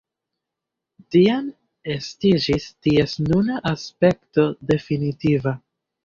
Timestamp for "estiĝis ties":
1.95-3.13